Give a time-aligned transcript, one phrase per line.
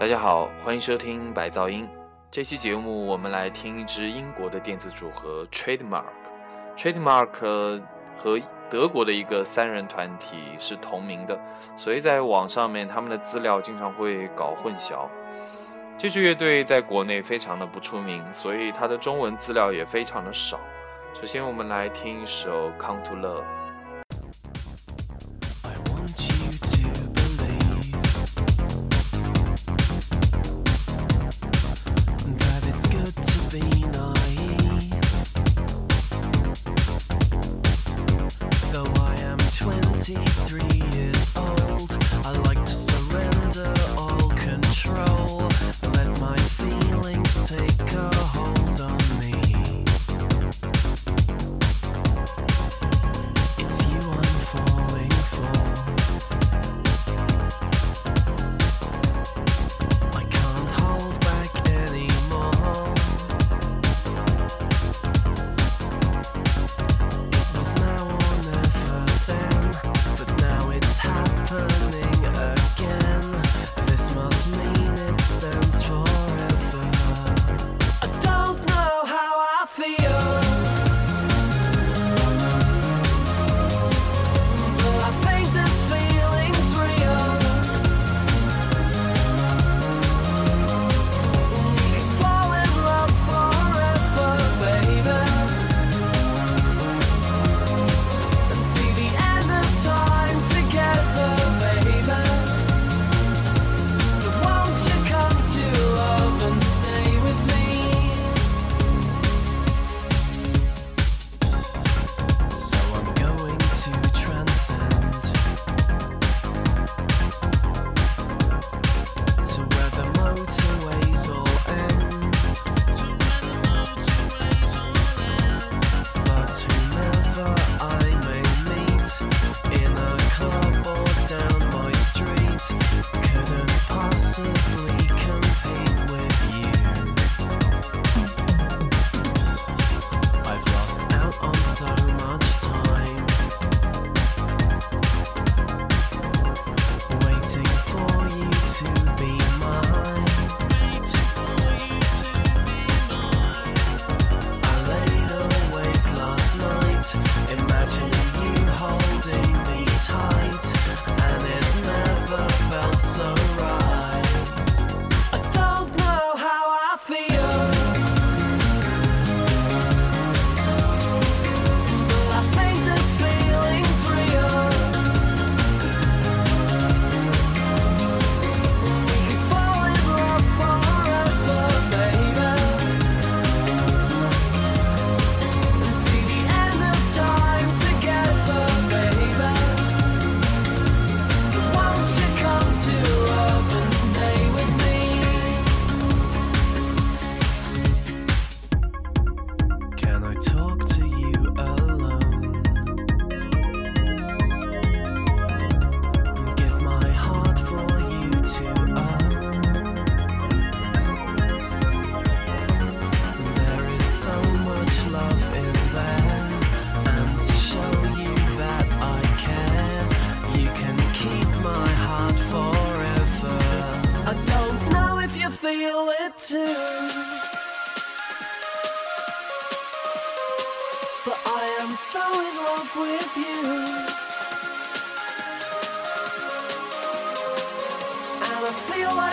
[0.00, 1.86] 大家好，欢迎收听白噪音。
[2.30, 6.04] 这期节目我们来听一支英国的电子组合 Trademark。
[6.74, 7.28] Trademark
[8.16, 8.40] 和
[8.70, 11.38] 德国的一个三人团体是同名的，
[11.76, 15.06] 所以在网上面他们的资料经常会搞混淆。
[15.98, 20.58] 这支乐队在国内非常的不出名，所以它的中文资料也非常的少。
[21.12, 23.42] 首先，我们来听一首《Come to Love》。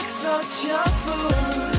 [0.07, 1.76] Such a fool.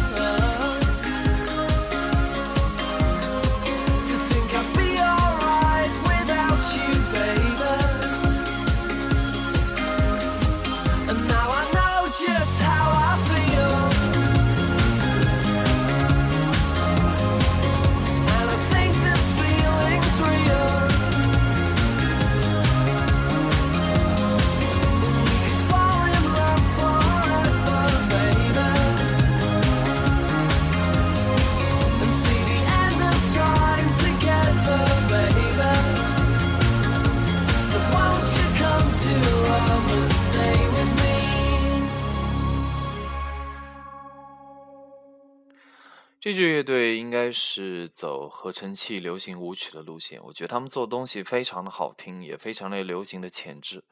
[46.29, 53.83] 这支乐队应该是走合成器流行舞曲的路线，我觉得他们做东西非常的好听，也非常的流行的潜质。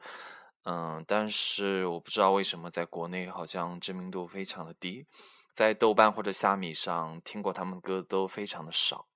[0.65, 5.07] 嗯，但是我不知道为什么在国内好像知名度非常的低，
[5.55, 9.07] 在豆瓣或者虾米上听过他们歌都非常的少。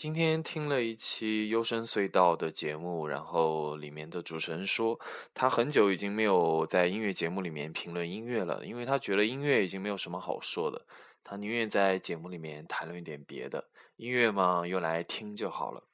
[0.00, 4.98] 今天听了一期幽深隧道的节目，然后里面的主持人说，
[5.34, 10.86] 他很久已经没有在音乐节目里面评论音乐了，因为他觉得音乐已经没有什么好说的，
[11.22, 13.68] 他宁愿在节目里面谈论一点别的。
[13.96, 15.84] 音乐嘛，用来听就好了。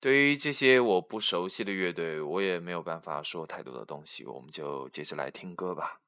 [0.00, 6.00] 对于这些我不熟悉的乐队，我也没有办法说太多的东西，我们就接着来听歌吧。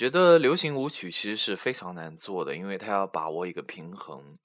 [0.00, 4.38] 觉得流行舞曲其实是非常难做的，因为它要把握一个平衡。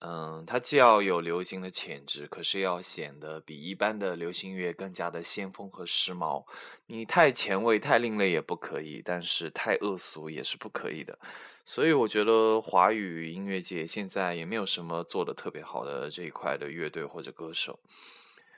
[0.00, 6.44] 嗯，它既要有流行的潜质，可是要显得比一般的流行乐更加的先锋和时髦。
[6.84, 11.18] 你太前卫、太另类也不可以，但是太恶俗也是不可以的。
[11.64, 17.80] 所以我觉得华语音乐界现在也没有什么做的特别好的这一块的乐队或者歌手。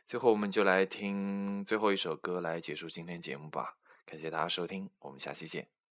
[0.05, 3.77] 最后，我们就来听最后一首歌来结束今天节目吧。
[4.05, 5.82] 感谢大家收听，我们下期见。